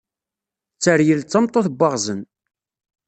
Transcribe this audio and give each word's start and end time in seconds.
Tteryel 0.77 1.21
d 1.21 1.27
tameṭṭut 1.31 1.67
n 1.69 1.75
waɣzen. 1.79 2.21